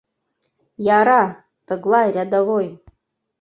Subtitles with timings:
[0.99, 1.23] Яра—
[1.67, 2.67] тыглай, рядовой.